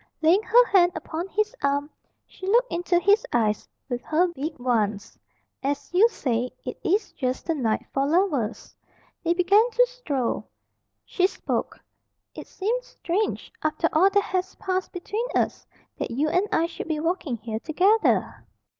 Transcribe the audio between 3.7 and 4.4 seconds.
with her